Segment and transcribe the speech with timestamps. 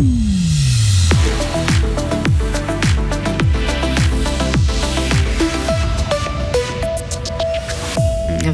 [0.00, 0.39] Mm-hmm.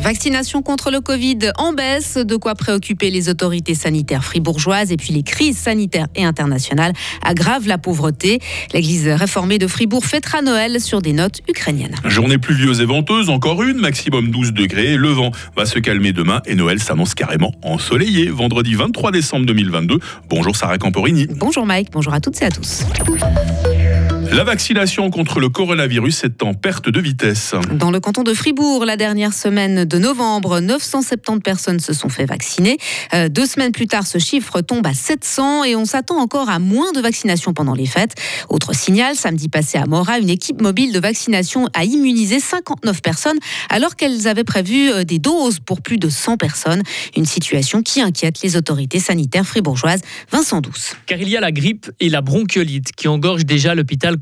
[0.06, 5.12] Vaccination contre le Covid en baisse, de quoi préoccuper les autorités sanitaires fribourgeoises et puis
[5.12, 6.93] les crises sanitaires et internationales
[7.25, 8.39] aggravent la pauvreté.
[8.72, 11.96] L'église réformée de Fribourg fêtera Noël sur des notes ukrainiennes.
[12.04, 14.96] Journée pluvieuse et venteuse, encore une, maximum 12 degrés.
[14.96, 18.29] Le vent va se calmer demain et Noël s'annonce carrément ensoleillé.
[18.29, 19.98] Vendredi 23 décembre 2022.
[20.29, 21.27] Bonjour Sarah Camporini.
[21.27, 22.84] Bonjour Mike, bonjour à toutes et à tous.
[24.32, 27.54] La vaccination contre le coronavirus est en perte de vitesse.
[27.72, 32.27] Dans le canton de Fribourg, la dernière semaine de novembre, 970 personnes se sont fait
[32.27, 32.77] vacciner.
[33.14, 36.58] Euh, deux semaines plus tard, ce chiffre tombe à 700 et on s'attend encore à
[36.58, 38.14] moins de vaccinations pendant les fêtes.
[38.48, 43.39] Autre signal, samedi passé à Mora, une équipe mobile de vaccination a immunisé 59 personnes
[43.70, 46.83] alors qu'elles avaient prévu euh, des doses pour plus de 100 personnes.
[47.17, 50.00] Une situation qui inquiète les autorités sanitaires fribourgeoises.
[50.33, 50.97] Vincent Douce.
[51.06, 54.16] Car il y a la grippe et la bronchiolite qui engorgent déjà l'hôpital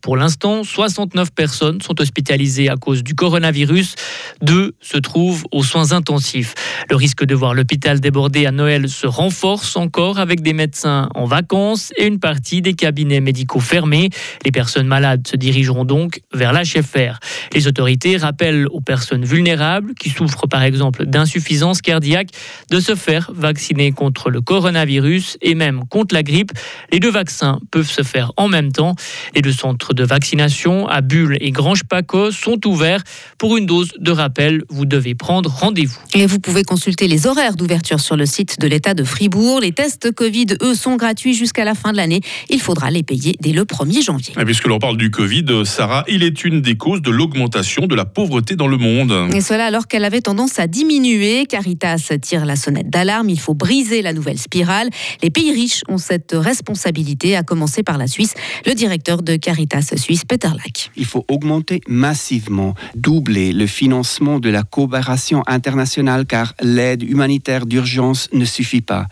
[0.00, 3.94] Pour l'instant, 69 personnes sont hospitalisées à cause du coronavirus.
[4.40, 6.54] Deux se trouvent aux soins intensifs.
[6.90, 11.24] Le risque de voir l'hôpital débordé à Noël se renforce encore avec des médecins en
[11.24, 14.10] vacances et une partie des cabinets médicaux fermés.
[14.44, 17.18] Les personnes malades se dirigeront donc vers l'HFR.
[17.54, 22.30] Les autorités rappellent aux personnes vulnérables qui souffrent par exemple d'insuffisance cardiaque
[22.70, 26.52] de se faire vacciner contre le coronavirus et même contre la grippe.
[26.90, 28.94] Les deux vaccins peuvent se faire en même temps.
[29.34, 33.02] Les deux centres de vaccination à Bulle et Grange-Paco sont ouverts.
[33.38, 35.98] Pour une dose de rappel, vous devez prendre rendez-vous.
[36.14, 39.60] Et vous pouvez consulter les horaires d'ouverture sur le site de l'État de Fribourg.
[39.60, 42.20] Les tests Covid, eux, sont gratuits jusqu'à la fin de l'année.
[42.48, 44.34] Il faudra les payer dès le 1er janvier.
[44.40, 47.94] Et puisque l'on parle du Covid, Sarah, il est une des causes de l'augmentation de
[47.94, 49.12] la pauvreté dans le monde.
[49.34, 51.46] Et cela alors qu'elle avait tendance à diminuer.
[51.46, 53.30] Caritas tire la sonnette d'alarme.
[53.30, 54.88] Il faut briser la nouvelle spirale.
[55.22, 58.34] Les pays riches ont cette responsabilité, à commencer par la Suisse.
[58.66, 60.90] Le directeur de Caritas Suisse, Peter Lack.
[60.96, 68.28] Il faut augmenter massivement, doubler le financement de la coopération internationale car l'aide humanitaire d'urgence
[68.32, 69.06] ne suffit pas.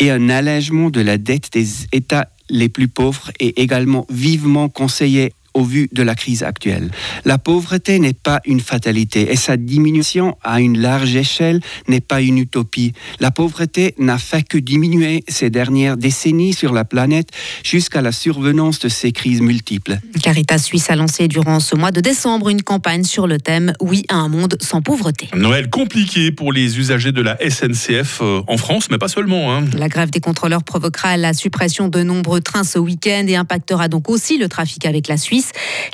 [0.00, 5.32] Et un allègement de la dette des États les plus pauvres est également vivement conseillé
[5.54, 6.90] au vu de la crise actuelle.
[7.24, 12.20] La pauvreté n'est pas une fatalité et sa diminution à une large échelle n'est pas
[12.20, 12.92] une utopie.
[13.20, 17.30] La pauvreté n'a fait que diminuer ces dernières décennies sur la planète
[17.62, 19.98] jusqu'à la survenance de ces crises multiples.
[20.22, 24.04] Caritas Suisse a lancé durant ce mois de décembre une campagne sur le thème Oui
[24.08, 25.28] à un monde sans pauvreté.
[25.34, 29.54] Noël compliqué pour les usagers de la SNCF euh, en France, mais pas seulement.
[29.54, 29.64] Hein.
[29.76, 34.08] La grève des contrôleurs provoquera la suppression de nombreux trains ce week-end et impactera donc
[34.08, 35.43] aussi le trafic avec la Suisse.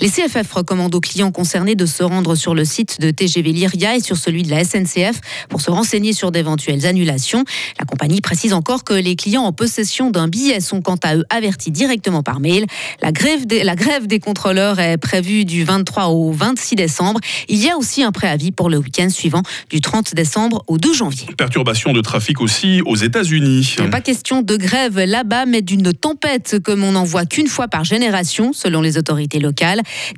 [0.01, 3.97] Les CFF recommandent aux clients concernés de se rendre sur le site de TGV Lyria
[3.97, 7.45] et sur celui de la SNCF pour se renseigner sur d'éventuelles annulations.
[7.79, 11.25] La compagnie précise encore que les clients en possession d'un billet sont quant à eux
[11.31, 12.67] avertis directement par mail.
[13.03, 17.21] La grève des, la grève des contrôleurs est prévue du 23 au 26 décembre.
[17.49, 20.95] Il y a aussi un préavis pour le week-end suivant du 30 décembre au 2
[20.95, 21.27] janvier.
[21.37, 23.77] Perturbation de trafic aussi aux États-Unis.
[23.91, 27.85] Pas question de grève là-bas, mais d'une tempête comme on n'en voit qu'une fois par
[27.85, 29.40] génération, selon les autorités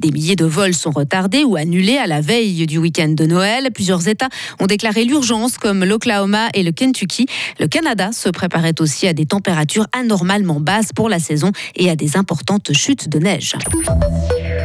[0.00, 3.70] Des milliers de vols sont retardés ou annulés à la veille du week-end de Noël.
[3.72, 4.28] Plusieurs États
[4.60, 7.26] ont déclaré l'urgence, comme l'Oklahoma et le Kentucky.
[7.58, 11.96] Le Canada se préparait aussi à des températures anormalement basses pour la saison et à
[11.96, 13.56] des importantes chutes de neige.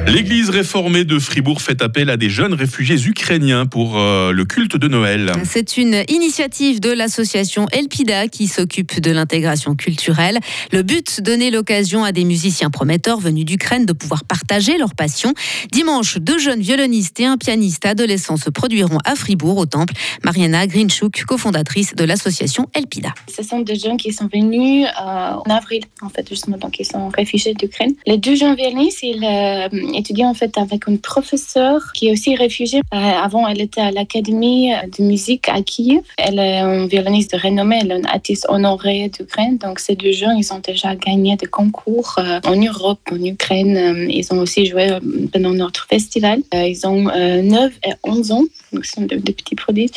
[0.07, 4.77] L'église réformée de Fribourg fait appel à des jeunes réfugiés ukrainiens pour euh, le culte
[4.77, 5.33] de Noël.
[5.43, 10.39] C'est une initiative de l'association Elpida qui s'occupe de l'intégration culturelle.
[10.71, 15.33] Le but, donner l'occasion à des musiciens prometteurs venus d'Ukraine de pouvoir partager leur passion.
[15.73, 19.93] Dimanche, deux jeunes violonistes et un pianiste adolescent se produiront à Fribourg au temple.
[20.23, 23.13] Mariana Grinchuk, cofondatrice de l'association Elpida.
[23.27, 26.85] Ce sont des jeunes qui sont venus euh, en avril, en fait, justement, donc ils
[26.85, 27.93] sont réfugiés d'Ukraine.
[28.05, 32.35] Les deux jeunes violonistes, ils euh, étudiant en fait avec une professeure qui est aussi
[32.35, 32.81] réfugiée.
[32.93, 36.01] Euh, avant, elle était à l'Académie de musique à Kiev.
[36.17, 39.57] Elle est une violoniste de renommée, elle est une artiste honorée d'Ukraine.
[39.57, 43.77] Donc ces deux jeunes, ils ont déjà gagné des concours euh, en Europe, en Ukraine.
[43.77, 44.87] Euh, ils ont aussi joué
[45.33, 46.41] pendant notre festival.
[46.53, 49.91] Ils ont 9 et 11 ans, donc ce sont de, petits produits.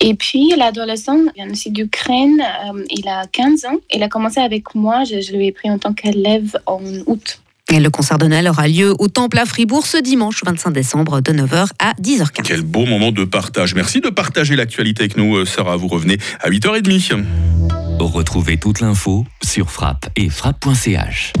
[0.00, 2.42] Et puis l'adolescent vient aussi d'Ukraine.
[2.90, 3.76] il a 15 ans.
[3.92, 5.04] Il a commencé avec moi.
[5.04, 7.42] Je, je lui ai pris en tant qu'élève en août
[7.80, 11.32] le concert de Noël aura lieu au Temple à Fribourg ce dimanche 25 décembre de
[11.32, 12.42] 9h à 10h15.
[12.44, 13.74] Quel beau moment de partage.
[13.74, 15.76] Merci de partager l'actualité avec nous, euh, Sarah.
[15.76, 17.24] Vous revenez à 8h30.
[17.98, 21.32] Retrouvez toute l'info sur frappe et frappe.ch.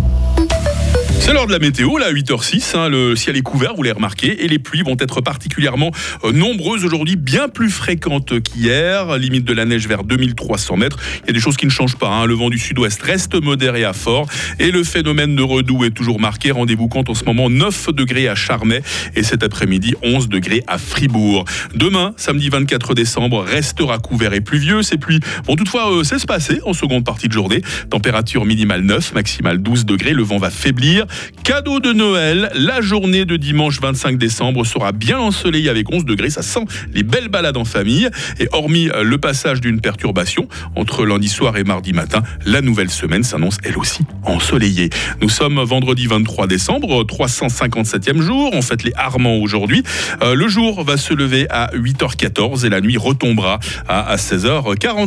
[1.24, 2.76] C'est l'heure de la météo, là, à 8h06.
[2.76, 5.92] Hein, le ciel est couvert, vous l'avez remarqué, et les pluies vont être particulièrement
[6.24, 9.18] euh, nombreuses aujourd'hui, bien plus fréquentes qu'hier.
[9.18, 10.98] Limite de la neige vers 2300 mètres.
[11.22, 12.08] Il y a des choses qui ne changent pas.
[12.08, 12.26] Hein.
[12.26, 14.26] Le vent du sud-ouest reste modéré à fort,
[14.58, 16.50] et le phénomène de redoux est toujours marqué.
[16.50, 18.82] Rendez-vous compte en ce moment 9 degrés à Charmey,
[19.14, 21.44] et cet après-midi 11 degrés à Fribourg.
[21.72, 24.82] Demain, samedi 24 décembre, restera couvert et pluvieux.
[24.82, 27.62] Ces pluies vont toutefois euh, s'espacer en seconde partie de journée.
[27.90, 30.14] Température minimale 9, maximale 12 degrés.
[30.14, 31.06] Le vent va faiblir.
[31.44, 36.30] Cadeau de Noël, la journée de dimanche 25 décembre sera bien ensoleillée avec 11 degrés.
[36.30, 38.08] Ça sent les belles balades en famille.
[38.38, 42.90] Et hormis euh, le passage d'une perturbation entre lundi soir et mardi matin, la nouvelle
[42.90, 44.90] semaine s'annonce elle aussi ensoleillée.
[45.20, 48.50] Nous sommes vendredi 23 décembre, 357e jour.
[48.52, 49.82] On fête les Armands aujourd'hui.
[50.22, 54.92] Euh, le jour va se lever à 8h14 et la nuit retombera à 16h40.